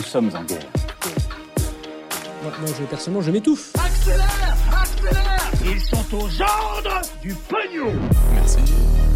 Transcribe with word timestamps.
Nous 0.00 0.06
sommes 0.06 0.30
en 0.34 0.42
guerre. 0.44 0.64
Moi, 2.42 2.52
moi, 2.58 2.70
je, 2.78 2.84
personnellement, 2.84 3.20
je 3.20 3.30
m'étouffe. 3.30 3.72
Accélère 3.76 4.56
Accélère 4.72 5.50
Ils 5.62 5.78
sont 5.78 6.16
aux 6.16 6.40
ordres 6.40 7.02
du 7.20 7.34
pognon 7.34 7.92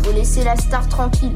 Faut 0.04 0.12
laisser 0.12 0.44
la 0.44 0.54
star 0.56 0.86
tranquille. 0.90 1.32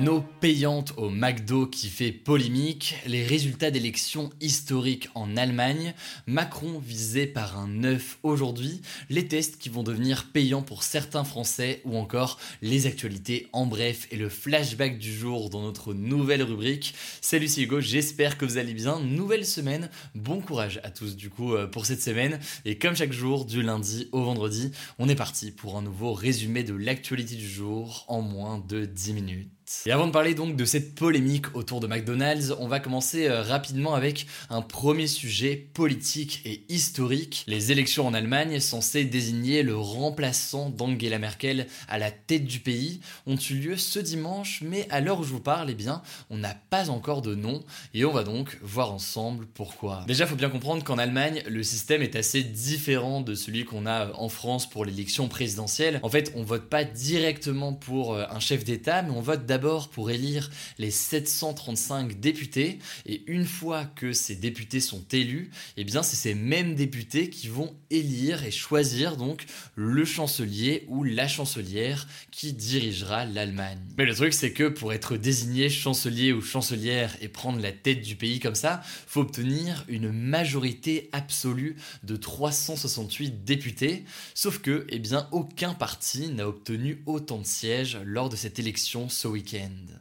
Une 0.00 0.10
eau 0.10 0.24
payante 0.40 0.92
au 0.96 1.10
McDo 1.10 1.66
qui 1.66 1.88
fait 1.88 2.12
polémique, 2.12 2.94
les 3.04 3.24
résultats 3.24 3.72
d'élections 3.72 4.30
historiques 4.40 5.08
en 5.16 5.36
Allemagne, 5.36 5.92
Macron 6.28 6.78
visé 6.78 7.26
par 7.26 7.58
un 7.58 7.82
œuf 7.82 8.20
aujourd'hui, 8.22 8.80
les 9.10 9.26
tests 9.26 9.58
qui 9.58 9.68
vont 9.68 9.82
devenir 9.82 10.26
payants 10.32 10.62
pour 10.62 10.84
certains 10.84 11.24
Français 11.24 11.82
ou 11.84 11.96
encore 11.96 12.38
les 12.62 12.86
actualités 12.86 13.48
en 13.52 13.66
bref. 13.66 14.06
Et 14.12 14.16
le 14.16 14.28
flashback 14.28 15.00
du 15.00 15.12
jour 15.12 15.50
dans 15.50 15.62
notre 15.62 15.94
nouvelle 15.94 16.44
rubrique. 16.44 16.94
Salut 17.20 17.48
c'est 17.48 17.62
Hugo, 17.62 17.80
j'espère 17.80 18.38
que 18.38 18.44
vous 18.44 18.56
allez 18.56 18.74
bien. 18.74 19.00
Nouvelle 19.00 19.44
semaine, 19.44 19.90
bon 20.14 20.40
courage 20.40 20.78
à 20.84 20.92
tous 20.92 21.16
du 21.16 21.28
coup 21.28 21.54
euh, 21.54 21.66
pour 21.66 21.86
cette 21.86 22.02
semaine. 22.02 22.38
Et 22.64 22.78
comme 22.78 22.94
chaque 22.94 23.12
jour 23.12 23.46
du 23.46 23.62
lundi 23.62 24.08
au 24.12 24.22
vendredi, 24.22 24.70
on 25.00 25.08
est 25.08 25.16
parti 25.16 25.50
pour 25.50 25.76
un 25.76 25.82
nouveau 25.82 26.12
résumé 26.12 26.62
de 26.62 26.74
l'actualité 26.74 27.34
du 27.34 27.48
jour 27.48 28.04
en 28.06 28.22
moins 28.22 28.58
de 28.60 28.84
10 28.84 29.12
minutes. 29.14 29.57
Et 29.86 29.92
avant 29.92 30.06
de 30.06 30.12
parler 30.12 30.34
donc 30.34 30.56
de 30.56 30.64
cette 30.64 30.94
polémique 30.94 31.54
autour 31.54 31.80
de 31.80 31.86
McDonald's, 31.86 32.54
on 32.58 32.68
va 32.68 32.80
commencer 32.80 33.26
euh, 33.26 33.42
rapidement 33.42 33.94
avec 33.94 34.26
un 34.48 34.62
premier 34.62 35.06
sujet 35.06 35.56
politique 35.56 36.40
et 36.46 36.62
historique. 36.68 37.44
Les 37.46 37.70
élections 37.70 38.06
en 38.06 38.14
Allemagne, 38.14 38.60
censées 38.60 39.04
désigner 39.04 39.62
le 39.62 39.76
remplaçant 39.76 40.70
d'Angela 40.70 41.18
Merkel 41.18 41.66
à 41.86 41.98
la 41.98 42.10
tête 42.10 42.46
du 42.46 42.60
pays, 42.60 43.00
ont 43.26 43.36
eu 43.36 43.54
lieu 43.54 43.76
ce 43.76 43.98
dimanche, 43.98 44.62
mais 44.62 44.86
à 44.90 45.00
l'heure 45.00 45.20
où 45.20 45.24
je 45.24 45.30
vous 45.30 45.40
parle, 45.40 45.70
eh 45.70 45.74
bien, 45.74 46.02
on 46.30 46.38
n'a 46.38 46.54
pas 46.70 46.88
encore 46.88 47.20
de 47.20 47.34
nom, 47.34 47.62
et 47.92 48.04
on 48.06 48.12
va 48.12 48.24
donc 48.24 48.58
voir 48.62 48.92
ensemble 48.92 49.46
pourquoi. 49.52 50.04
Déjà, 50.06 50.26
faut 50.26 50.36
bien 50.36 50.50
comprendre 50.50 50.82
qu'en 50.82 50.98
Allemagne, 50.98 51.42
le 51.46 51.62
système 51.62 52.02
est 52.02 52.16
assez 52.16 52.42
différent 52.42 53.20
de 53.20 53.34
celui 53.34 53.64
qu'on 53.64 53.84
a 53.84 54.12
en 54.14 54.30
France 54.30 54.68
pour 54.68 54.86
l'élection 54.86 55.28
présidentielle. 55.28 56.00
En 56.02 56.08
fait, 56.08 56.32
on 56.34 56.42
vote 56.42 56.70
pas 56.70 56.84
directement 56.84 57.74
pour 57.74 58.14
euh, 58.14 58.24
un 58.30 58.40
chef 58.40 58.64
d'État, 58.64 59.02
mais 59.02 59.10
on 59.10 59.20
vote 59.20 59.44
d'abord 59.44 59.57
pour 59.92 60.10
élire 60.10 60.50
les 60.78 60.90
735 60.90 62.20
députés 62.20 62.78
et 63.06 63.22
une 63.26 63.44
fois 63.44 63.84
que 63.84 64.12
ces 64.12 64.36
députés 64.36 64.80
sont 64.80 65.04
élus, 65.12 65.50
eh 65.76 65.84
bien 65.84 66.02
c'est 66.02 66.16
ces 66.16 66.34
mêmes 66.34 66.74
députés 66.74 67.28
qui 67.30 67.48
vont 67.48 67.74
élire 67.90 68.44
et 68.44 68.50
choisir 68.50 69.16
donc 69.16 69.46
le 69.74 70.04
chancelier 70.04 70.84
ou 70.88 71.04
la 71.04 71.28
chancelière 71.28 72.06
qui 72.30 72.52
dirigera 72.52 73.24
l'Allemagne. 73.24 73.78
Mais 73.96 74.04
le 74.04 74.14
truc 74.14 74.32
c'est 74.32 74.52
que 74.52 74.68
pour 74.68 74.92
être 74.92 75.16
désigné 75.16 75.68
chancelier 75.68 76.32
ou 76.32 76.40
chancelière 76.40 77.16
et 77.20 77.28
prendre 77.28 77.60
la 77.60 77.72
tête 77.72 78.02
du 78.02 78.14
pays 78.14 78.40
comme 78.40 78.54
ça, 78.54 78.82
faut 79.06 79.22
obtenir 79.22 79.84
une 79.88 80.12
majorité 80.12 81.08
absolue 81.12 81.76
de 82.04 82.16
368 82.16 83.44
députés, 83.44 84.04
sauf 84.34 84.58
que 84.60 84.86
eh 84.90 84.98
bien 84.98 85.28
aucun 85.32 85.74
parti 85.74 86.28
n'a 86.28 86.48
obtenu 86.48 87.02
autant 87.06 87.38
de 87.38 87.46
sièges 87.46 87.98
lors 88.04 88.28
de 88.28 88.36
cette 88.36 88.58
élection 88.58 89.08
ce 89.08 89.26
week-end. 89.28 89.47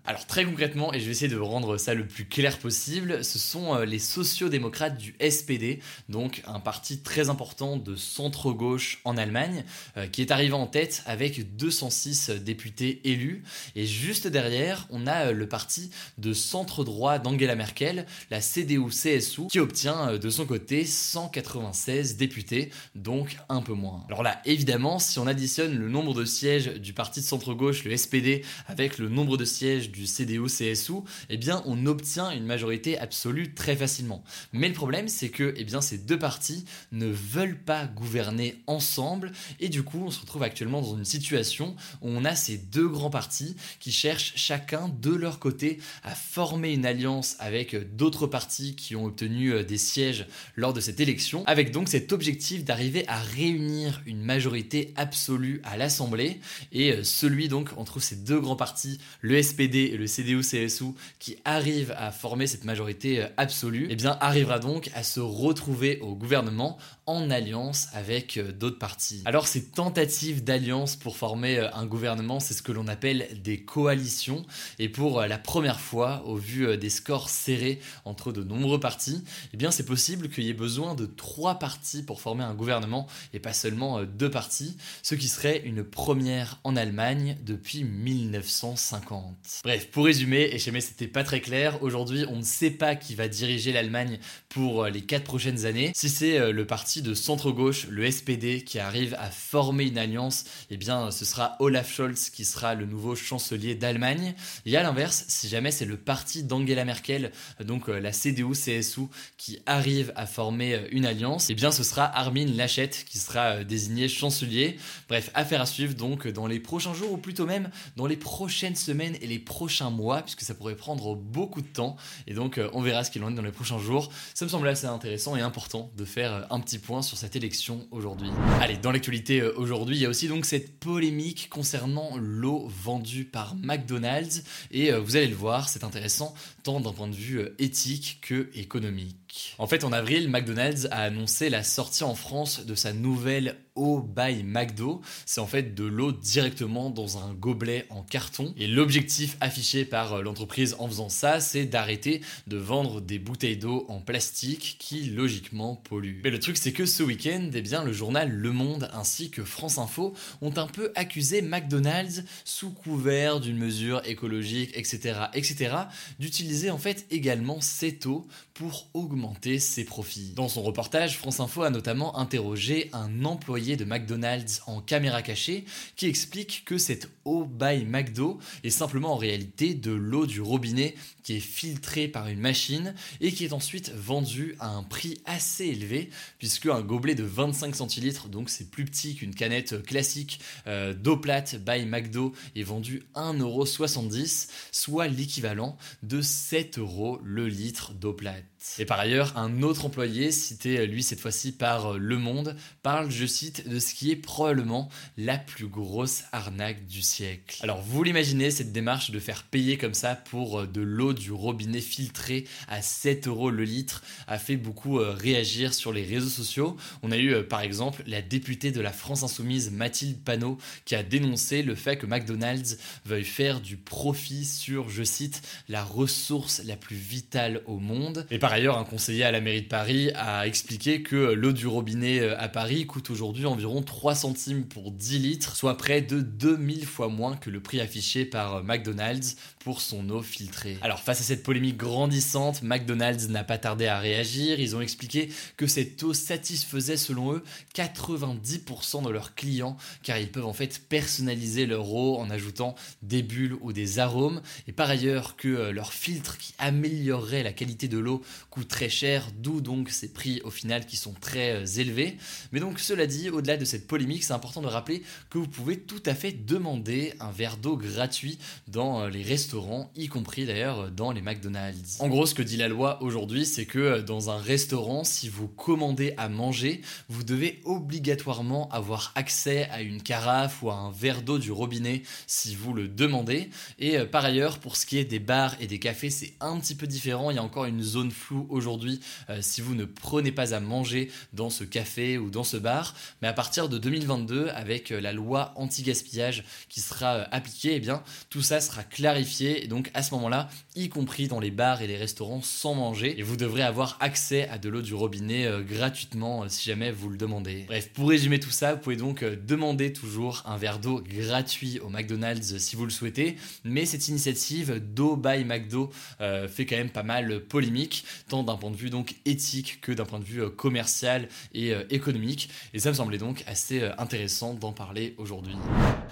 Alors 0.06 0.26
très 0.26 0.46
concrètement, 0.46 0.94
et 0.94 1.02
je 1.02 1.06
vais 1.06 1.12
essayer 1.12 1.28
de 1.28 1.38
rendre 1.38 1.78
ça 1.78 1.94
le 1.94 2.08
plus 2.08 2.26
clair 2.26 2.60
possible, 2.60 3.26
ce 3.26 3.38
sont 3.38 3.76
euh, 3.76 3.84
les 3.84 4.00
sociodémocrates 4.00 4.98
du 4.98 5.16
SPD, 5.20 5.80
donc 6.08 6.44
un 6.48 6.62
parti 6.62 7.00
très 7.00 7.30
important 7.30 7.76
de 7.76 7.98
centre-gauche 7.98 9.02
en 9.04 9.18
Allemagne, 9.18 9.66
euh, 9.98 10.08
qui 10.08 10.22
est 10.22 10.32
arrivé 10.32 10.54
en 10.54 10.66
tête 10.66 11.04
avec 11.08 11.58
206 11.58 12.30
députés 12.30 13.02
élus. 13.04 13.44
Et 13.76 13.86
juste 13.86 14.28
derrière, 14.28 14.88
on 14.92 15.08
a 15.08 15.28
euh, 15.28 15.32
le 15.34 15.50
parti 15.50 15.90
de 16.18 16.32
centre-droit 16.32 17.20
d'Angela 17.20 17.56
Merkel, 17.56 18.06
la 18.32 18.40
CDU-CSU, 18.40 19.48
qui 19.50 19.60
obtient 19.60 20.18
de 20.18 20.30
son 20.30 20.46
côté 20.46 20.86
196 20.86 22.16
députés, 22.16 22.72
donc 22.96 23.38
un 23.50 23.62
peu 23.62 23.74
moins. 23.74 24.06
Alors 24.08 24.24
là, 24.24 24.42
évidemment, 24.46 25.00
si 25.00 25.20
on 25.20 25.28
additionne 25.28 25.78
le 25.78 25.90
nombre 25.90 26.14
de 26.14 26.24
sièges 26.24 26.76
du 26.76 26.94
parti 26.94 27.20
de 27.20 27.26
centre-gauche, 27.26 27.84
le 27.84 27.96
SPD, 27.96 28.46
avec 28.68 28.98
le 29.00 29.10
nombre 29.10 29.37
de 29.38 29.46
sièges 29.46 29.92
du 29.92 30.06
CDU-CSU, 30.06 31.04
eh 31.30 31.38
bien, 31.38 31.64
on 31.66 31.86
obtient 31.86 32.32
une 32.32 32.46
majorité 32.46 32.98
absolue 32.98 33.54
très 33.54 33.76
facilement. 33.76 34.24
Mais 34.54 34.68
le 34.68 34.74
problème, 34.74 35.08
c'est 35.08 35.30
que 35.30 35.54
eh 35.58 35.64
bien, 35.64 35.82
ces 35.82 35.98
deux 35.98 36.20
partis 36.20 36.66
ne 36.92 37.08
veulent 37.08 37.58
pas 37.58 37.86
gouverner 37.86 38.62
ensemble, 38.68 39.32
et 39.60 39.70
du 39.70 39.84
coup, 39.84 40.04
on 40.06 40.12
se 40.12 40.20
retrouve 40.20 40.44
actuellement 40.44 40.82
dans 40.82 40.98
une 40.98 41.06
situation 41.06 41.76
où 42.02 42.10
on 42.10 42.26
a 42.26 42.36
ces 42.36 42.58
deux 42.58 42.88
grands 42.88 43.10
partis 43.10 43.56
qui 43.80 43.92
cherchent 43.92 44.34
chacun 44.36 44.90
de 45.02 45.12
leur 45.12 45.40
côté 45.40 45.80
à 46.04 46.16
former 46.16 46.74
une 46.74 46.86
alliance 46.86 47.36
avec 47.40 47.96
d'autres 47.96 48.28
partis 48.28 48.76
qui 48.76 48.96
ont 48.96 49.06
obtenu 49.06 49.52
euh, 49.54 49.64
des 49.64 49.78
sièges 49.78 50.26
lors 50.56 50.74
de 50.74 50.80
cette 50.80 51.00
élection, 51.00 51.44
avec 51.46 51.72
donc 51.72 51.88
cet 51.88 52.12
objectif 52.12 52.64
d'arriver 52.64 53.08
à 53.08 53.20
réunir 53.20 54.02
une 54.06 54.22
majorité 54.22 54.94
absolue 54.96 55.62
à 55.64 55.78
l'Assemblée, 55.78 56.40
et 56.72 56.92
euh, 56.92 57.04
celui 57.04 57.48
donc 57.48 57.70
entre 57.78 58.00
ces 58.00 58.16
deux 58.16 58.40
grands 58.40 58.56
partis, 58.56 59.00
le 59.28 59.44
SPD 59.44 59.92
et 59.92 59.98
le 59.98 60.08
CDU-CSU 60.08 60.94
qui 61.20 61.38
arrivent 61.44 61.94
à 61.98 62.12
former 62.12 62.48
cette 62.48 62.64
majorité 62.64 63.22
euh, 63.22 63.28
absolue, 63.36 63.88
eh 63.90 63.96
bien 63.96 64.18
arrivera 64.22 64.60
donc 64.60 64.90
à 64.96 65.04
se 65.04 65.20
retrouver 65.20 66.00
au 66.00 66.16
gouvernement 66.16 66.78
en 67.08 67.30
alliance 67.32 67.88
avec 67.94 68.38
euh, 68.38 68.52
d'autres 68.52 68.78
partis. 68.78 69.22
Alors 69.26 69.48
ces 69.48 69.66
tentatives 69.66 70.44
d'alliance 70.44 70.96
pour 70.96 71.18
former 71.18 71.58
euh, 71.58 71.74
un 71.74 71.86
gouvernement, 71.86 72.40
c'est 72.40 72.54
ce 72.54 72.62
que 72.62 72.72
l'on 72.72 72.88
appelle 72.88 73.28
des 73.42 73.62
coalitions 73.62 74.46
et 74.80 74.90
pour 74.90 75.22
la 75.22 75.38
première 75.38 75.80
fois 75.80 76.24
au 76.26 76.36
vu 76.36 76.78
des 76.78 76.90
scores 76.90 77.30
serrés 77.30 77.80
entre 78.06 78.32
de 78.32 78.44
nombreux 78.44 78.80
partis, 78.80 79.24
eh 79.54 79.58
bien 79.58 79.72
c'est 79.72 79.86
possible 79.86 80.30
qu'il 80.30 80.44
y 80.44 80.50
ait 80.50 80.54
besoin 80.54 80.96
de 80.96 81.06
trois 81.06 81.60
partis 81.60 82.04
pour 82.04 82.22
former 82.22 82.44
un 82.44 82.54
gouvernement 82.54 83.08
et 83.34 83.40
pas 83.40 83.54
seulement 83.54 84.04
deux 84.04 84.30
partis, 84.30 84.78
ce 85.02 85.16
qui 85.16 85.28
serait 85.28 85.62
une 85.66 85.84
première 85.84 86.60
en 86.64 86.76
Allemagne 86.76 87.38
depuis 87.46 87.84
1950. 87.84 89.62
Bref, 89.64 89.90
pour 89.92 90.06
résumer, 90.06 90.50
et 90.52 90.60
jamais 90.60 90.82
c'était 90.82 91.08
pas 91.08 91.24
très 91.24 91.42
clair, 91.42 91.82
aujourd'hui 91.82 92.26
on 92.30 92.38
ne 92.38 92.44
sait 92.44 92.72
pas 92.72 92.96
qui 92.96 93.16
va 93.16 93.28
diriger 93.28 93.72
l'Allemagne 93.72 94.20
pour 94.50 94.84
euh, 94.84 94.90
les 94.90 95.02
4 95.02 95.24
prochaines 95.24 95.66
années. 95.66 95.92
Si 95.96 96.10
c'est 96.10 96.40
euh, 96.40 96.52
le 96.52 96.66
parti 96.66 96.97
de 97.02 97.14
centre-gauche, 97.14 97.88
le 97.90 98.10
SPD, 98.10 98.64
qui 98.64 98.80
arrive 98.80 99.16
à 99.20 99.30
former 99.30 99.86
une 99.86 99.98
alliance, 99.98 100.46
eh 100.70 100.78
bien 100.78 101.12
ce 101.12 101.26
sera 101.26 101.56
Olaf 101.60 101.94
Scholz 101.94 102.30
qui 102.30 102.46
sera 102.46 102.76
le 102.76 102.86
nouveau 102.86 103.16
chancelier 103.16 103.76
d'Allemagne. 103.76 104.36
Et 104.66 104.76
à 104.78 104.84
l'inverse, 104.84 105.26
si 105.28 105.48
jamais 105.48 105.72
c'est 105.72 105.86
le 105.86 105.98
parti 105.98 106.44
d'Angela 106.44 106.86
Merkel, 106.86 107.32
donc 107.64 107.90
euh, 107.90 108.00
la 108.00 108.12
CDU-CSU, 108.12 109.08
qui 109.38 109.60
arrive 109.66 110.14
à 110.16 110.26
former 110.26 110.88
une 110.92 111.06
alliance, 111.06 111.50
eh 111.50 111.56
bien 111.56 111.72
ce 111.72 111.84
sera 111.84 112.06
Armin 112.06 112.46
Laschet 112.46 112.90
qui 112.90 113.18
sera 113.18 113.64
désigné 113.64 114.08
chancelier. 114.08 114.78
Bref, 115.10 115.32
affaire 115.34 115.62
à 115.62 115.66
suivre 115.66 115.94
donc 115.94 116.28
dans 116.28 116.48
les 116.48 116.60
prochains 116.60 116.94
jours 116.94 117.12
ou 117.12 117.18
plutôt 117.18 117.46
même 117.46 117.70
dans 117.96 118.08
les 118.08 118.18
prochaines 118.18 118.76
semaines 118.76 119.16
et 119.22 119.28
les 119.28 119.40
prochains 119.40 119.90
mois, 119.90 120.22
puisque 120.22 120.42
ça 120.42 120.54
pourrait 120.54 120.76
prendre 120.76 121.16
beaucoup 121.16 121.62
de 121.62 121.68
temps. 121.68 121.96
Et 122.28 122.34
donc, 122.34 122.58
euh, 122.58 122.70
on 122.74 122.82
verra 122.82 123.04
ce 123.04 123.12
qu'il 123.12 123.24
en 123.24 123.32
est 123.32 123.36
dans 123.36 123.42
les 123.42 123.52
prochains 123.52 123.80
jours. 123.80 124.12
Ça 124.34 124.46
me 124.46 124.50
semble 124.50 124.68
assez 124.68 124.86
intéressant 124.86 125.36
et 125.36 125.42
important 125.42 125.92
de 125.98 126.06
faire 126.06 126.34
euh, 126.34 126.42
un 126.50 126.60
petit 126.60 126.80
sur 126.88 127.18
cette 127.18 127.36
élection 127.36 127.86
aujourd'hui. 127.92 128.30
Allez, 128.62 128.78
dans 128.78 128.92
l'actualité 128.92 129.42
euh, 129.42 129.54
aujourd'hui, 129.58 129.98
il 129.98 130.02
y 130.02 130.06
a 130.06 130.10
aussi 130.10 130.30
donc 130.30 130.46
cette 130.46 130.80
polémique 130.80 131.50
concernant 131.50 132.16
l'eau 132.18 132.66
vendue 132.68 133.26
par 133.26 133.56
McDonald's. 133.56 134.44
Et 134.72 134.92
vous 134.94 135.18
allez 135.18 135.28
le 135.28 135.36
voir, 135.36 135.68
c'est 135.68 135.84
intéressant 135.84 136.34
tant 136.64 136.80
d'un 136.80 136.94
point 136.94 137.08
de 137.08 137.16
vue 137.16 137.42
éthique 137.60 138.20
que 138.22 138.50
économique. 138.54 139.56
En 139.58 139.68
fait, 139.68 139.84
en 139.84 139.92
avril, 139.92 140.30
McDonald's 140.30 140.88
a 140.92 141.02
annoncé 141.02 141.50
la 141.50 141.64
sortie 141.64 142.04
en 142.04 142.16
France 142.16 142.66
de 142.66 142.76
sa 142.76 142.94
nouvelle 142.94 143.58
by 143.78 144.44
McDo. 144.44 145.02
C'est 145.26 145.42
en 145.42 145.48
fait 145.48 145.76
de 145.76 145.84
l'eau 145.84 146.12
directement 146.12 146.90
dans 146.90 147.18
un 147.18 147.34
gobelet 147.34 147.86
en 147.90 148.04
carton. 148.04 148.54
Et 148.58 148.68
l'objectif 148.68 149.38
affiché 149.40 149.86
par 149.86 150.22
l'entreprise 150.22 150.76
en 150.80 150.88
faisant 150.88 151.10
ça, 151.10 151.40
c'est 151.40 151.66
d'arrêter 151.66 152.22
de 152.48 152.58
vendre 152.58 153.02
des 153.02 153.20
bouteilles 153.20 153.58
d'eau 153.58 153.86
en 153.90 154.00
plastique 154.00 154.78
qui 154.80 155.04
logiquement 155.06 155.76
polluent. 155.76 156.22
Mais 156.24 156.30
le 156.30 156.40
truc 156.40 156.58
c'est 156.58 156.74
que 156.74 156.86
ce 156.86 157.04
week-end, 157.04 157.50
eh 157.54 157.62
bien, 157.62 157.84
le 157.84 157.94
journal 157.94 158.30
Le 158.32 158.52
Monde 158.52 158.90
ainsi 158.94 159.30
que 159.30 159.44
France 159.44 159.78
Info 159.78 160.14
ont 160.42 160.58
un 160.58 160.68
peu 160.68 160.92
accusé 160.96 161.42
McDonald's 161.42 162.24
sous 162.46 162.72
couvert 162.72 163.40
d'une 163.40 163.58
mesure 163.58 164.02
écologique, 164.06 164.72
etc., 164.76 165.20
etc., 165.34 165.76
d'utiliser 166.20 166.70
en 166.70 166.78
fait 166.78 167.06
également 167.12 167.62
cette 167.62 168.06
eau 168.06 168.28
pour 168.58 168.88
augmenter 168.96 169.60
ses 169.60 169.86
profits. 169.86 170.34
Dans 170.36 170.50
son 170.50 170.64
reportage, 170.64 171.18
France 171.18 171.40
Info 171.40 171.62
a 171.62 171.70
notamment 171.70 172.18
interrogé 172.18 172.90
un 172.92 173.24
employé 173.24 173.76
de 173.76 173.86
McDonald's 173.86 174.64
en 174.66 174.82
caméra 174.82 175.22
cachée 175.22 175.66
qui 175.96 176.08
explique 176.08 176.64
que 176.66 176.80
cette 176.80 177.08
eau 177.24 177.46
by 177.46 177.86
McDo 177.86 178.40
est 178.64 178.72
simplement 178.72 179.14
en 179.14 179.18
réalité 179.18 179.76
de 179.76 179.92
l'eau 179.92 180.26
du 180.26 180.42
robinet 180.42 180.96
qui 181.22 181.36
est 181.36 181.40
filtrée 181.40 182.08
par 182.08 182.30
une 182.30 182.40
machine 182.40 182.96
et 183.22 183.32
qui 183.32 183.46
est 183.46 183.54
ensuite 183.54 183.92
vendue 183.94 184.56
à 184.60 184.70
un 184.70 184.82
prix 184.82 185.22
assez 185.26 185.66
élevé 185.66 186.10
puisque 186.40 186.66
un 186.66 186.82
gobelet 186.82 187.16
de 187.16 187.24
25 187.24 187.76
centilitres, 187.76 188.28
donc 188.28 188.50
c'est 188.50 188.72
plus 188.72 188.86
petit 188.86 189.16
qu'une 189.16 189.36
canette 189.36 189.84
classique 189.84 190.40
euh, 190.66 190.96
d'eau 190.96 191.18
plate 191.18 191.58
by 191.64 191.86
McDo 191.86 192.34
est 192.56 192.64
vendu 192.64 193.04
1,70€, 193.16 194.50
soit 194.72 195.08
l'équivalent 195.08 195.78
de 196.02 196.22
7 196.22 196.80
euros 196.80 197.20
le 197.24 197.48
litre 197.48 197.94
d'eau 197.94 198.14
plate. 198.14 198.47
Et 198.80 198.86
par 198.86 199.00
ailleurs, 199.00 199.38
un 199.38 199.62
autre 199.62 199.86
employé, 199.86 200.32
cité 200.32 200.86
lui 200.88 201.04
cette 201.04 201.20
fois-ci 201.20 201.52
par 201.52 201.98
Le 201.98 202.18
Monde, 202.18 202.56
parle, 202.82 203.10
je 203.10 203.26
cite, 203.26 203.68
de 203.68 203.80
ce 203.80 203.94
qui 203.94 204.12
est 204.12 204.16
probablement 204.16 204.90
la 205.18 205.38
plus 205.38 205.68
grosse 205.68 206.24
arnaque 206.32 206.86
du 206.86 207.02
siècle. 207.02 207.60
Alors 207.62 207.82
vous 207.82 208.04
l'imaginez, 208.04 208.52
cette 208.52 208.72
démarche 208.72 209.12
de 209.12 209.20
faire 209.20 209.44
payer 209.44 209.78
comme 209.78 209.94
ça 209.94 210.16
pour 210.16 210.60
euh, 210.60 210.68
de 210.68 210.82
l'eau 210.82 211.14
du 211.14 211.32
robinet 211.32 211.82
filtré 211.82 212.46
à 212.68 212.82
7 212.82 213.28
euros 213.28 213.50
le 213.50 213.64
litre 213.64 214.04
a 214.28 214.38
fait 214.38 214.58
beaucoup 214.58 215.00
euh, 215.00 215.12
réagir 215.12 215.74
sur 215.74 215.92
les 215.92 216.04
réseaux 216.04 216.30
sociaux. 216.30 216.78
On 217.04 217.12
a 217.12 217.18
eu 217.18 217.34
euh, 217.34 217.44
par 217.44 217.62
exemple 217.62 218.04
la 218.08 218.22
députée 218.22 218.72
de 218.72 218.82
la 218.82 218.92
France 218.92 219.24
Insoumise 219.24 219.72
Mathilde 219.72 220.24
Panot 220.24 220.58
qui 220.86 220.96
a 220.96 221.04
dénoncé 221.04 221.64
le 221.64 221.76
fait 221.76 221.98
que 221.98 222.06
McDonald's 222.06 222.78
veuille 223.06 223.24
faire 223.24 223.62
du 223.62 223.78
profit 223.78 224.46
sur, 224.46 224.90
je 224.90 225.04
cite, 225.04 225.42
la 225.68 225.84
ressource 225.84 226.62
la 226.66 226.76
plus 226.76 226.96
vitale 226.96 227.62
au 227.66 227.80
monde. 227.80 228.26
Par 228.38 228.52
ailleurs, 228.52 228.78
un 228.78 228.84
conseiller 228.84 229.24
à 229.24 229.32
la 229.32 229.42
mairie 229.42 229.62
de 229.62 229.68
Paris 229.68 230.12
a 230.16 230.48
expliqué 230.48 231.02
que 231.02 231.16
l'eau 231.16 231.52
du 231.52 231.68
robinet 231.68 232.20
euh, 232.20 232.40
à 232.40 232.50
Paris 232.50 232.86
coûte 232.86 233.10
aujourd'hui 233.10 233.46
environ 233.46 233.82
3 233.82 234.16
centimes 234.16 234.66
pour 234.66 234.92
10 234.92 235.20
litres, 235.20 235.56
soit 235.56 235.78
près 235.78 236.02
de 236.02 236.20
2000 236.20 236.86
fois 236.86 237.08
moins 237.08 237.36
que 237.38 237.50
le 237.50 237.62
prix 237.62 237.80
affiché 237.80 238.26
par 238.26 238.56
euh, 238.56 238.64
McDonald's 238.64 239.38
pour 239.60 239.82
son 239.82 240.10
eau 240.10 240.22
filtrée. 240.22 240.78
Alors 240.82 241.00
face 241.00 241.22
à 241.22 241.24
cette 241.24 241.44
polémique 241.44 241.78
grandissante, 241.78 242.62
McDonald's 242.64 243.28
n'a 243.30 243.44
pas 243.44 243.58
tardé 243.58 243.88
à 243.88 244.00
réagir. 244.00 244.60
Ils 244.60 244.76
ont 244.76 244.82
expliqué 244.82 245.30
que 245.58 245.68
cette 245.68 246.02
eau 246.04 246.14
satisfaisait 246.14 246.98
selon 246.98 247.34
eux 247.34 247.44
90% 247.76 249.04
de 249.04 249.10
leurs 249.10 249.36
clients 249.36 249.78
car 250.04 250.18
ils 250.18 250.32
peuvent 250.32 250.46
en 250.46 250.54
fait 250.54 250.82
personnaliser 250.88 251.66
leur 251.66 251.92
eau 251.94 252.18
en 252.18 252.30
ajoutant 252.30 252.76
des 253.02 253.24
bulles 253.24 253.58
ou 253.62 253.74
des 253.74 254.00
arômes 254.00 254.42
et 254.68 254.72
par 254.72 254.90
ailleurs 254.90 255.36
que 255.36 255.48
euh, 255.48 255.72
leur 255.72 255.94
filtre 255.94 256.38
qui 256.38 256.54
améliorerait 256.60 257.44
la 257.44 257.54
qualité 257.54 257.88
de 257.88 257.98
l'eau 257.98 258.22
coûte 258.50 258.68
très 258.68 258.90
cher, 258.90 259.30
d'où 259.38 259.62
donc 259.62 259.90
ces 259.90 260.12
prix 260.12 260.42
au 260.44 260.50
final 260.50 260.86
qui 260.86 260.98
sont 260.98 261.14
très 261.14 261.52
euh, 261.52 261.66
élevés. 261.66 262.18
Mais 262.52 262.60
donc 262.60 262.80
cela 262.80 263.06
dit, 263.06 263.30
au-delà 263.30 263.58
de 263.58 263.66
cette 263.66 263.88
polémique, 263.88 264.24
c'est 264.24 264.34
important 264.34 264.62
de 264.62 264.68
rappeler 264.68 265.04
que 265.30 265.38
vous 265.38 265.48
pouvez 265.48 265.80
tout 265.80 266.02
à 266.06 266.16
fait 266.16 266.32
demander 266.32 267.14
un 267.20 267.32
verre 267.32 267.58
d'eau 267.58 267.78
gratuit 267.78 268.40
dans 268.68 269.02
euh, 269.02 269.10
les 269.10 269.24
restaurants, 269.24 269.92
y 269.96 270.08
compris 270.08 270.46
d'ailleurs 270.46 270.80
euh, 270.80 270.90
dans 270.90 271.12
les 271.12 271.22
McDonald's. 271.22 272.00
En 272.00 272.08
gros, 272.08 272.26
ce 272.26 272.34
que 272.34 272.42
dit 272.42 272.58
la 272.58 272.68
loi 272.68 273.02
aujourd'hui, 273.02 273.46
c'est 273.46 273.66
que 273.66 274.02
dans 274.02 274.30
un 274.30 274.38
restaurant, 274.38 275.04
si 275.04 275.30
vous 275.30 275.48
commandez 275.48 276.14
à 276.18 276.30
manger, 276.30 276.82
vous 277.10 277.24
devez 277.24 277.62
obligatoirement 277.66 278.70
avoir 278.70 279.12
accès 279.16 279.68
à 279.72 279.82
une 279.82 280.02
carafe 280.02 280.62
ou 280.64 280.70
à 280.70 280.76
un 280.76 280.92
verre 280.92 281.22
d'eau 281.22 281.38
du 281.38 281.52
robinet 281.52 282.04
si 282.26 282.56
vous 282.56 282.74
le 282.74 282.88
demandez. 282.88 283.50
Et 283.80 284.00
par 284.00 284.26
ailleurs, 284.26 284.60
pour 284.60 284.76
ce 284.76 284.86
qui 284.86 284.98
est 284.98 285.06
des 285.06 285.20
bars 285.20 285.56
et 285.60 285.68
des 285.68 285.80
cafés, 285.80 286.10
c'est 286.10 286.34
un 286.40 286.60
petit 286.60 286.76
peu 286.76 286.88
différent. 286.88 287.32
Il 287.32 287.36
y 287.36 287.40
a 287.40 287.44
encore 287.44 287.66
une 287.66 287.82
zone 287.82 288.12
floue 288.18 288.48
aujourd'hui 288.50 289.00
euh, 289.30 289.40
si 289.42 289.62
vous 289.62 289.76
ne 289.76 289.86
prenez 289.86 290.32
pas 290.32 290.54
à 290.54 290.60
manger 290.60 291.10
dans 291.34 291.50
ce 291.50 291.64
café 291.64 292.18
ou 292.18 292.30
dans 292.30 292.44
ce 292.44 292.58
bar. 292.58 292.96
Mais 293.22 293.28
à 293.28 293.34
partir 293.34 293.70
de 293.70 293.78
2022, 293.78 294.50
avec 294.50 294.92
euh, 294.92 295.00
la 295.00 295.14
loi 295.14 295.54
anti-gaspillage 295.56 296.44
qui 296.70 296.82
sera 296.82 297.16
euh, 297.16 297.26
appliquée, 297.32 297.76
eh 297.76 297.80
bien, 297.80 298.04
tout 298.30 298.42
ça 298.42 298.60
sera 298.60 298.84
clarifié. 298.84 299.64
Et 299.64 299.68
donc 299.68 299.92
à 299.94 300.04
ce 300.04 300.14
moment-là, 300.16 300.50
y 300.76 300.90
compris 300.90 301.28
dans 301.28 301.40
les 301.40 301.52
bars 301.52 301.82
et 301.82 301.88
les 301.88 301.98
restaurants 301.98 302.42
sans 302.42 302.74
manger, 302.74 303.18
et 303.20 303.24
vous 303.24 303.38
devrez 303.38 303.64
avoir 303.64 303.98
accès 304.00 304.48
à 304.50 304.58
de 304.58 304.70
l'eau 304.70 304.82
du 304.82 304.94
robinet 304.94 305.50
gratuitement 305.64 306.48
si 306.50 306.70
jamais 306.70 306.92
vous 306.92 307.10
le 307.10 307.18
demandez. 307.18 307.66
Bref, 307.68 307.90
pour 307.94 308.10
résumer 308.10 308.40
tout 308.40 308.52
ça, 308.52 308.74
vous 308.74 308.80
pouvez 308.80 308.96
donc 308.96 309.24
demander 309.24 309.94
toujours 309.94 310.44
un 310.46 310.58
verre 310.58 310.80
d'eau 310.80 311.02
gratuit 311.02 311.80
au 311.80 311.90
McDonald's 311.90 312.58
si 312.58 312.76
vous 312.76 312.86
le 312.86 312.92
souhaitez. 312.92 313.38
Mais 313.64 313.86
cette 313.86 314.08
initiative 314.08 314.82
d'eau 314.94 315.16
by 315.16 315.44
McDo 315.44 315.92
fait 316.20 316.66
quand 316.66 316.78
même 316.78 316.90
pas 316.90 317.04
mal 317.04 317.42
polémique, 317.42 318.06
tant 318.28 318.44
d'un 318.44 318.56
point 318.56 318.72
de 318.72 318.76
vue 318.76 318.90
donc 318.90 319.16
éthique 319.26 319.80
que 319.82 319.92
d'un 319.92 320.06
point 320.06 320.20
de 320.20 320.24
vue 320.24 320.42
euh, 320.42 320.50
commercial 320.50 321.28
et 321.54 321.74
euh, 321.74 321.84
économique. 321.90 322.50
Et 322.74 322.80
ça 322.80 322.90
me 322.90 322.96
semblait 322.96 323.18
donc 323.18 323.44
assez 323.48 323.82
euh, 323.82 323.92
intéressant 323.98 324.54
d'en 324.54 324.72
parler 324.72 325.16
aujourd'hui. 325.18 325.56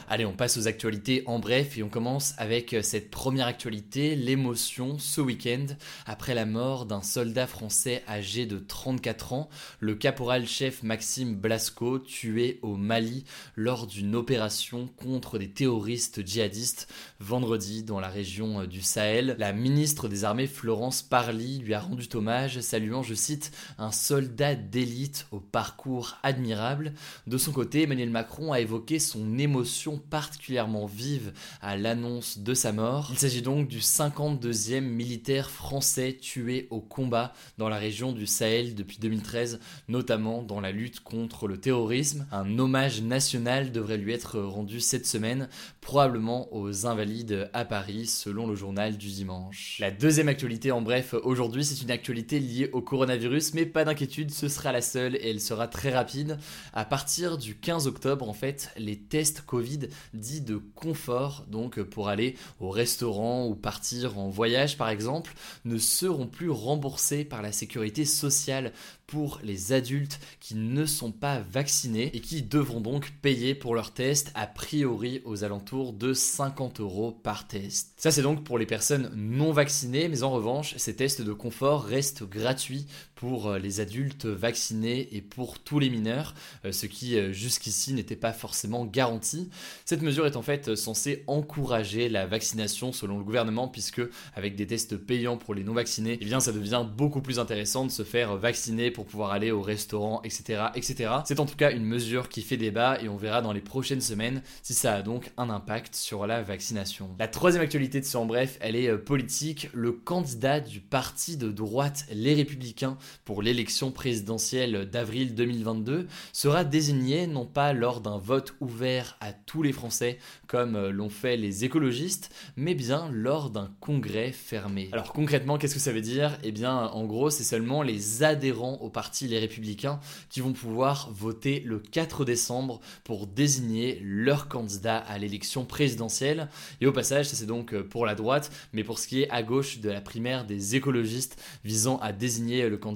Allez, 0.09 0.25
on 0.25 0.33
passe 0.33 0.57
aux 0.57 0.67
actualités 0.67 1.23
en 1.25 1.39
bref 1.39 1.77
et 1.77 1.83
on 1.83 1.89
commence 1.89 2.33
avec 2.37 2.75
cette 2.81 3.09
première 3.09 3.47
actualité, 3.47 4.15
l'émotion 4.15 4.97
ce 4.99 5.21
week-end 5.21 5.65
après 6.05 6.33
la 6.33 6.45
mort 6.45 6.85
d'un 6.85 7.01
soldat 7.01 7.47
français 7.47 8.03
âgé 8.07 8.45
de 8.45 8.57
34 8.57 9.33
ans, 9.33 9.49
le 9.79 9.95
caporal-chef 9.95 10.83
Maxime 10.83 11.35
Blasco, 11.35 11.99
tué 11.99 12.59
au 12.61 12.75
Mali 12.75 13.25
lors 13.55 13.87
d'une 13.87 14.15
opération 14.15 14.87
contre 14.97 15.37
des 15.37 15.49
terroristes 15.49 16.25
djihadistes 16.25 16.87
vendredi 17.19 17.83
dans 17.83 17.99
la 17.99 18.09
région 18.09 18.65
du 18.65 18.81
Sahel. 18.81 19.35
La 19.39 19.53
ministre 19.53 20.07
des 20.07 20.23
Armées 20.23 20.47
Florence 20.47 21.01
Parly 21.01 21.59
lui 21.59 21.73
a 21.75 21.79
rendu 21.79 22.07
hommage, 22.13 22.59
saluant, 22.61 23.03
je 23.03 23.13
cite, 23.13 23.51
un 23.77 23.91
soldat 23.91 24.55
d'élite 24.55 25.27
au 25.31 25.39
parcours 25.39 26.17
admirable. 26.23 26.93
De 27.27 27.37
son 27.37 27.51
côté, 27.51 27.83
Emmanuel 27.83 28.09
Macron 28.09 28.53
a 28.53 28.59
évoqué 28.59 28.99
son 28.99 29.37
émotion 29.37 29.99
particulièrement 30.09 30.85
vive 30.85 31.33
à 31.61 31.77
l'annonce 31.77 32.39
de 32.39 32.53
sa 32.53 32.71
mort. 32.71 33.09
Il 33.11 33.19
s'agit 33.19 33.41
donc 33.41 33.67
du 33.67 33.79
52e 33.79 34.79
militaire 34.81 35.49
français 35.49 36.17
tué 36.19 36.67
au 36.69 36.79
combat 36.79 37.33
dans 37.57 37.69
la 37.69 37.77
région 37.77 38.13
du 38.13 38.25
Sahel 38.25 38.75
depuis 38.75 38.97
2013, 38.97 39.59
notamment 39.87 40.41
dans 40.41 40.61
la 40.61 40.71
lutte 40.71 41.01
contre 41.01 41.47
le 41.47 41.59
terrorisme. 41.59 42.25
Un 42.31 42.57
hommage 42.57 43.01
national 43.01 43.71
devrait 43.71 43.97
lui 43.97 44.13
être 44.13 44.39
rendu 44.39 44.79
cette 44.79 45.05
semaine, 45.05 45.49
probablement 45.81 46.53
aux 46.55 46.87
Invalides 46.87 47.49
à 47.53 47.65
Paris, 47.65 48.07
selon 48.07 48.47
le 48.47 48.55
journal 48.55 48.97
du 48.97 49.07
dimanche. 49.07 49.77
La 49.79 49.91
deuxième 49.91 50.29
actualité 50.29 50.71
en 50.71 50.81
bref 50.81 51.13
aujourd'hui, 51.23 51.64
c'est 51.65 51.81
une 51.81 51.91
actualité 51.91 52.39
liée 52.39 52.69
au 52.71 52.81
coronavirus, 52.81 53.53
mais 53.53 53.65
pas 53.65 53.83
d'inquiétude, 53.83 54.31
ce 54.31 54.47
sera 54.47 54.71
la 54.71 54.81
seule 54.81 55.15
et 55.15 55.29
elle 55.29 55.41
sera 55.41 55.67
très 55.67 55.89
rapide. 55.89 56.37
À 56.73 56.85
partir 56.85 57.37
du 57.37 57.55
15 57.55 57.87
octobre, 57.87 58.29
en 58.29 58.33
fait, 58.33 58.69
les 58.77 58.97
tests 58.97 59.41
Covid 59.41 59.89
dits 60.13 60.41
de 60.41 60.57
confort, 60.75 61.45
donc 61.49 61.81
pour 61.81 62.07
aller 62.07 62.35
au 62.59 62.69
restaurant 62.69 63.47
ou 63.47 63.55
partir 63.55 64.17
en 64.17 64.29
voyage 64.29 64.77
par 64.77 64.89
exemple, 64.89 65.33
ne 65.65 65.77
seront 65.77 66.27
plus 66.27 66.49
remboursés 66.49 67.25
par 67.25 67.41
la 67.41 67.51
sécurité 67.51 68.05
sociale 68.05 68.71
pour 69.07 69.39
les 69.43 69.73
adultes 69.73 70.19
qui 70.39 70.55
ne 70.55 70.85
sont 70.85 71.11
pas 71.11 71.39
vaccinés 71.39 72.11
et 72.13 72.21
qui 72.21 72.41
devront 72.41 72.81
donc 72.81 73.13
payer 73.21 73.55
pour 73.55 73.75
leur 73.75 73.93
test 73.93 74.31
a 74.35 74.47
priori 74.47 75.21
aux 75.25 75.43
alentours 75.43 75.93
de 75.93 76.13
50 76.13 76.79
euros 76.79 77.11
par 77.11 77.47
test. 77.47 77.93
Ça 77.97 78.11
c'est 78.11 78.21
donc 78.21 78.43
pour 78.43 78.57
les 78.57 78.65
personnes 78.65 79.11
non 79.15 79.51
vaccinées, 79.51 80.09
mais 80.09 80.23
en 80.23 80.31
revanche 80.31 80.75
ces 80.77 80.95
tests 80.95 81.21
de 81.21 81.33
confort 81.33 81.83
restent 81.83 82.23
gratuits 82.23 82.87
pour 83.15 83.47
euh, 83.47 83.59
les 83.59 83.79
adultes 83.79 84.25
vaccinés 84.25 85.07
et 85.11 85.21
pour 85.21 85.59
tous 85.59 85.79
les 85.79 85.89
mineurs, 85.89 86.35
euh, 86.65 86.71
ce 86.71 86.85
qui 86.85 87.17
euh, 87.17 87.31
jusqu'ici 87.31 87.93
n'était 87.93 88.15
pas 88.15 88.33
forcément 88.33 88.85
garanti. 88.85 89.49
Cette 89.85 90.01
mesure 90.01 90.25
est 90.25 90.35
en 90.35 90.41
fait 90.41 90.75
censée 90.75 91.23
encourager 91.27 92.09
la 92.09 92.25
vaccination 92.25 92.91
selon 92.91 93.17
le 93.17 93.23
gouvernement 93.23 93.67
puisque 93.67 94.01
avec 94.35 94.55
des 94.55 94.67
tests 94.67 94.97
payants 94.97 95.37
pour 95.37 95.55
les 95.55 95.63
non 95.63 95.73
vaccinés, 95.73 96.17
eh 96.21 96.25
bien 96.25 96.39
ça 96.39 96.51
devient 96.51 96.85
beaucoup 96.95 97.21
plus 97.21 97.39
intéressant 97.39 97.85
de 97.85 97.91
se 97.91 98.03
faire 98.03 98.35
vacciner 98.35 98.91
pour 98.91 99.05
pouvoir 99.05 99.31
aller 99.31 99.51
au 99.51 99.61
restaurant, 99.61 100.21
etc., 100.23 100.65
etc. 100.75 101.11
C'est 101.25 101.39
en 101.39 101.45
tout 101.45 101.55
cas 101.55 101.71
une 101.71 101.85
mesure 101.85 102.29
qui 102.29 102.41
fait 102.41 102.57
débat 102.57 102.99
et 103.01 103.07
on 103.07 103.17
verra 103.17 103.41
dans 103.41 103.53
les 103.53 103.61
prochaines 103.61 104.01
semaines 104.01 104.41
si 104.61 104.73
ça 104.73 104.93
a 104.93 105.01
donc 105.01 105.31
un 105.37 105.49
impact 105.49 105.95
sur 105.95 106.27
la 106.27 106.41
vaccination. 106.41 107.09
La 107.17 107.27
troisième 107.27 107.63
actualité 107.63 108.01
de 108.01 108.05
ce 108.05 108.17
en 108.17 108.25
bref, 108.25 108.57
elle 108.59 108.75
est 108.75 108.97
politique. 108.97 109.69
Le 109.73 109.91
candidat 109.91 110.59
du 110.59 110.79
parti 110.79 111.37
de 111.37 111.49
droite 111.49 112.05
Les 112.11 112.33
Républicains 112.33 112.97
pour 113.23 113.41
l'élection 113.41 113.91
présidentielle 113.91 114.89
d'avril 114.89 115.35
2022 115.35 116.07
sera 116.33 116.63
désigné 116.63 117.27
non 117.27 117.45
pas 117.45 117.73
lors 117.73 118.01
d'un 118.01 118.17
vote 118.17 118.55
ouvert 118.59 119.17
à 119.21 119.33
tous 119.33 119.63
les 119.63 119.73
Français 119.73 120.17
comme 120.47 120.89
l'ont 120.89 121.09
fait 121.09 121.37
les 121.37 121.65
écologistes, 121.65 122.31
mais 122.55 122.75
bien 122.75 123.09
lors 123.11 123.49
d'un 123.49 123.71
congrès 123.79 124.31
fermé. 124.31 124.89
Alors 124.91 125.13
concrètement, 125.13 125.57
qu'est-ce 125.57 125.73
que 125.73 125.79
ça 125.79 125.91
veut 125.91 126.01
dire? 126.01 126.37
Eh 126.43 126.51
bien, 126.51 126.75
en 126.75 127.05
gros, 127.05 127.29
c'est 127.29 127.43
seulement 127.43 127.81
les 127.81 128.23
adhérents 128.23 128.75
au 128.81 128.89
parti 128.89 129.27
Les 129.27 129.39
Républicains 129.39 129.99
qui 130.29 130.41
vont 130.41 130.53
pouvoir 130.53 131.09
voter 131.11 131.61
le 131.65 131.79
4 131.79 132.25
décembre 132.25 132.79
pour 133.03 133.27
désigner 133.27 133.99
leur 134.03 134.47
candidat 134.47 134.97
à 134.97 135.17
l'élection 135.17 135.65
présidentielle. 135.65 136.49
Et 136.81 136.87
au 136.87 136.91
passage, 136.91 137.27
ça 137.27 137.35
c'est 137.35 137.45
donc 137.45 137.73
euh, 137.73 137.83
pour 137.83 138.05
la 138.05 138.15
droite, 138.15 138.51
mais 138.73 138.83
pour 138.83 138.99
ce 138.99 139.07
qui 139.07 139.21
est 139.21 139.29
à 139.29 139.43
gauche 139.43 139.79
de 139.79 139.89
la 139.89 140.01
primaire 140.01 140.45
des 140.45 140.75
écologistes 140.75 141.41
visant 141.63 141.97
à 141.97 142.11
désigner 142.11 142.69
le 142.69 142.77
candidat 142.77 142.94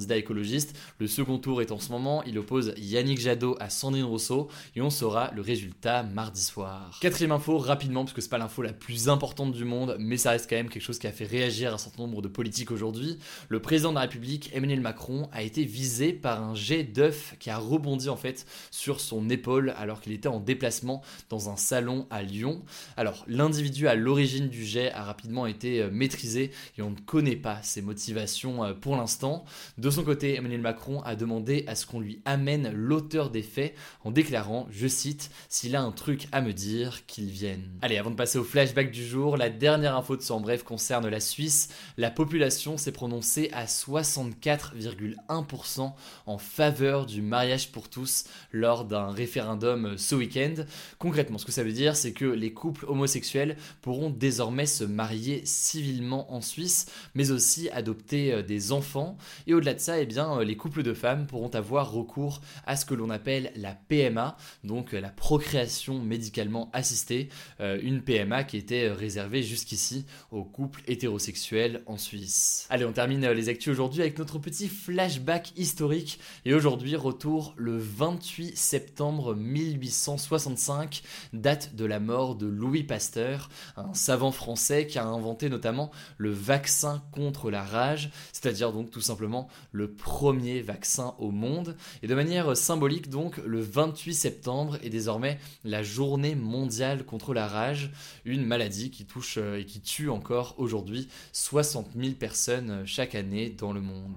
le 0.99 1.07
second 1.07 1.37
tour 1.37 1.61
est 1.61 1.71
en 1.71 1.79
ce 1.79 1.91
moment, 1.91 2.23
il 2.23 2.37
oppose 2.37 2.73
Yannick 2.77 3.19
Jadot 3.19 3.55
à 3.59 3.69
Sandrine 3.69 4.03
Rousseau 4.03 4.49
et 4.75 4.81
on 4.81 4.89
saura 4.89 5.31
le 5.35 5.41
résultat 5.41 6.03
mardi 6.03 6.41
soir. 6.41 6.97
Quatrième 7.01 7.31
info, 7.31 7.57
rapidement, 7.57 8.03
parce 8.03 8.13
que 8.13 8.21
c'est 8.21 8.29
pas 8.29 8.37
l'info 8.37 8.61
la 8.61 8.73
plus 8.73 9.09
importante 9.09 9.51
du 9.51 9.65
monde, 9.65 9.95
mais 9.99 10.17
ça 10.17 10.31
reste 10.31 10.49
quand 10.49 10.55
même 10.55 10.69
quelque 10.69 10.83
chose 10.83 10.99
qui 10.99 11.07
a 11.07 11.11
fait 11.11 11.25
réagir 11.25 11.73
un 11.73 11.77
certain 11.77 12.03
nombre 12.03 12.21
de 12.21 12.27
politiques 12.27 12.71
aujourd'hui. 12.71 13.17
Le 13.49 13.61
président 13.61 13.89
de 13.89 13.95
la 13.95 14.01
République, 14.01 14.49
Emmanuel 14.53 14.81
Macron, 14.81 15.29
a 15.31 15.43
été 15.43 15.63
visé 15.63 16.13
par 16.13 16.43
un 16.43 16.55
jet 16.55 16.83
d'œuf 16.83 17.35
qui 17.39 17.49
a 17.49 17.57
rebondi 17.57 18.09
en 18.09 18.17
fait 18.17 18.45
sur 18.71 18.99
son 18.99 19.29
épaule 19.29 19.73
alors 19.77 20.01
qu'il 20.01 20.13
était 20.13 20.27
en 20.27 20.39
déplacement 20.39 21.01
dans 21.29 21.49
un 21.49 21.57
salon 21.57 22.07
à 22.09 22.23
Lyon. 22.23 22.61
Alors, 22.97 23.25
l'individu 23.27 23.87
à 23.87 23.95
l'origine 23.95 24.49
du 24.49 24.65
jet 24.65 24.91
a 24.91 25.03
rapidement 25.03 25.45
été 25.45 25.81
euh, 25.81 25.89
maîtrisé 25.91 26.51
et 26.77 26.81
on 26.81 26.91
ne 26.91 26.99
connaît 26.99 27.35
pas 27.35 27.61
ses 27.63 27.81
motivations 27.81 28.63
euh, 28.63 28.73
pour 28.73 28.95
l'instant. 28.95 29.45
Son 29.91 30.03
côté, 30.03 30.35
Emmanuel 30.35 30.61
Macron 30.61 31.01
a 31.01 31.15
demandé 31.15 31.63
à 31.67 31.75
ce 31.75 31.85
qu'on 31.85 31.99
lui 31.99 32.21
amène 32.25 32.71
l'auteur 32.71 33.29
des 33.29 33.41
faits 33.41 33.75
en 34.03 34.11
déclarant, 34.11 34.67
je 34.71 34.87
cite, 34.87 35.31
s'il 35.47 35.75
a 35.75 35.81
un 35.81 35.91
truc 35.91 36.27
à 36.31 36.41
me 36.41 36.53
dire, 36.53 37.05
qu'il 37.05 37.29
vienne. 37.29 37.63
Allez, 37.81 37.97
avant 37.97 38.11
de 38.11 38.15
passer 38.15 38.37
au 38.37 38.43
flashback 38.43 38.91
du 38.91 39.05
jour, 39.05 39.37
la 39.37 39.49
dernière 39.49 39.95
info 39.95 40.17
de 40.17 40.21
ce 40.21 40.33
en 40.33 40.41
bref 40.41 40.63
concerne 40.63 41.07
la 41.07 41.19
Suisse. 41.19 41.69
La 41.97 42.11
population 42.11 42.77
s'est 42.77 42.91
prononcée 42.91 43.49
à 43.53 43.65
64,1% 43.65 45.93
en 46.25 46.37
faveur 46.37 47.05
du 47.05 47.21
mariage 47.21 47.71
pour 47.71 47.89
tous 47.89 48.25
lors 48.51 48.85
d'un 48.85 49.11
référendum 49.11 49.97
ce 49.97 50.15
week-end. 50.15 50.55
Concrètement, 50.97 51.37
ce 51.37 51.45
que 51.45 51.51
ça 51.51 51.63
veut 51.63 51.73
dire, 51.73 51.95
c'est 51.95 52.13
que 52.13 52.25
les 52.25 52.53
couples 52.53 52.85
homosexuels 52.87 53.57
pourront 53.81 54.09
désormais 54.09 54.65
se 54.65 54.83
marier 54.83 55.41
civilement 55.45 56.33
en 56.33 56.41
Suisse, 56.41 56.87
mais 57.15 57.31
aussi 57.31 57.69
adopter 57.69 58.33
euh, 58.33 58.43
des 58.43 58.71
enfants. 58.71 59.17
Et 59.47 59.53
au-delà 59.53 59.73
de 59.73 59.78
ça, 59.79 59.99
eh 59.99 60.05
bien, 60.05 60.39
euh, 60.39 60.43
les 60.43 60.57
couples 60.57 60.83
de 60.83 60.93
femmes 60.93 61.27
pourront 61.27 61.49
avoir 61.49 61.91
recours 61.91 62.41
à 62.65 62.75
ce 62.75 62.85
que 62.85 62.93
l'on 62.93 63.09
appelle 63.09 63.51
la 63.55 63.73
PMA, 63.73 64.37
donc 64.63 64.93
euh, 64.93 65.01
la 65.01 65.09
procréation 65.09 65.99
médicalement 65.99 66.69
assistée, 66.73 67.29
une 67.59 68.01
PMA 68.01 68.43
qui 68.43 68.57
était 68.57 68.89
réservée 68.89 69.43
jusqu'ici 69.43 70.05
aux 70.31 70.43
couples 70.43 70.81
hétérosexuels 70.87 71.83
en 71.85 71.97
Suisse. 71.97 72.65
Allez, 72.69 72.85
on 72.85 72.93
termine 72.93 73.27
les 73.29 73.49
actus 73.49 73.71
aujourd'hui 73.71 74.01
avec 74.01 74.17
notre 74.17 74.39
petit 74.39 74.67
flashback 74.67 75.51
historique. 75.57 76.19
Et 76.45 76.53
aujourd'hui, 76.53 76.95
retour 76.95 77.53
le 77.57 77.77
28 77.77 78.57
septembre 78.57 79.35
1865, 79.35 81.01
date 81.33 81.75
de 81.75 81.85
la 81.85 81.99
mort 81.99 82.35
de 82.35 82.47
Louis 82.47 82.83
Pasteur, 82.83 83.49
un 83.77 83.93
savant 83.93 84.31
français 84.31 84.87
qui 84.87 84.99
a 84.99 85.05
inventé 85.05 85.49
notamment 85.49 85.91
le 86.17 86.31
vaccin 86.31 87.03
contre 87.11 87.51
la 87.51 87.63
rage, 87.63 88.11
c'est-à-dire 88.31 88.71
donc 88.71 88.91
tout 88.91 89.01
simplement 89.01 89.47
le 89.71 89.91
premier 89.91 90.61
vaccin 90.61 91.15
au 91.19 91.31
monde. 91.31 91.75
Et 92.03 92.07
de 92.07 92.15
manière 92.15 92.55
symbolique 92.55 93.09
donc, 93.09 93.37
le 93.45 93.61
28 93.61 94.13
septembre 94.13 94.77
est 94.83 94.89
désormais 94.89 95.39
la 95.63 95.83
journée 95.83 96.35
mondiale 96.35 97.05
contre 97.05 97.33
la 97.33 97.47
rage, 97.47 97.91
une 98.25 98.45
maladie 98.45 98.91
qui 98.91 99.05
touche 99.05 99.37
euh, 99.37 99.59
et 99.59 99.65
qui 99.65 99.81
tue 99.81 100.09
encore 100.09 100.55
aujourd'hui 100.57 101.07
60 101.33 101.87
000 101.95 102.13
personnes 102.13 102.83
chaque 102.85 103.15
année 103.15 103.49
dans 103.49 103.73
le 103.73 103.81
monde. 103.81 104.13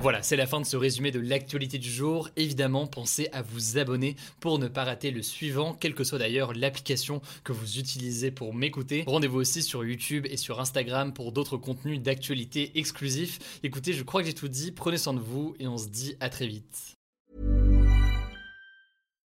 Voilà, 0.00 0.22
c'est 0.22 0.36
la 0.36 0.46
fin 0.46 0.60
de 0.60 0.66
ce 0.66 0.76
résumé 0.76 1.10
de 1.10 1.20
l'actualité 1.20 1.78
du 1.78 1.90
jour. 1.90 2.28
Évidemment, 2.36 2.86
pensez 2.86 3.28
à 3.32 3.42
vous 3.42 3.78
abonner 3.78 4.16
pour 4.40 4.58
ne 4.58 4.68
pas 4.68 4.84
rater 4.84 5.10
le 5.10 5.22
suivant, 5.22 5.74
quelle 5.74 5.94
que 5.94 6.04
soit 6.04 6.18
d'ailleurs 6.18 6.52
l'application 6.52 7.20
que 7.44 7.52
vous 7.52 7.78
utilisez 7.78 8.30
pour 8.30 8.54
m'écouter. 8.54 9.04
Rendez-vous 9.06 9.38
aussi 9.38 9.62
sur 9.62 9.84
YouTube 9.84 10.26
et 10.30 10.36
sur 10.36 10.60
Instagram 10.60 11.12
pour 11.12 11.32
d'autres 11.32 11.56
contenus 11.56 12.00
d'actualité 12.00 12.78
exclusifs. 12.78 13.60
Écoutez, 13.62 13.92
je 13.92 14.02
crois 14.02 14.20
que 14.20 14.28
j'ai 14.28 14.34
tout 14.34 14.48
dit, 14.48 14.70
prenez 14.86 14.98
soin 14.98 15.14
de 15.14 15.18
vous 15.18 15.56
et 15.58 15.66
on 15.66 15.78
se 15.78 15.88
dit 15.88 16.14
à 16.20 16.28
très 16.28 16.46
vite. 16.46 16.95